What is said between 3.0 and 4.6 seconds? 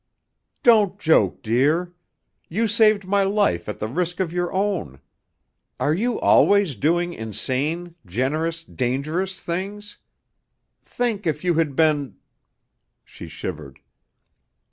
my life at the risk of your